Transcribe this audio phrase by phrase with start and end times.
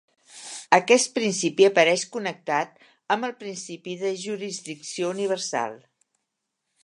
[0.77, 2.81] Aquest principi apareix connectat
[3.17, 5.79] amb el principi de jurisdicció universal.